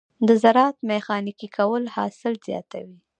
د 0.27 0.29
زراعت 0.43 0.77
ميخانیکي 0.89 1.47
کول 1.57 1.83
حاصل 1.95 2.33
زیاتوي. 2.47 2.97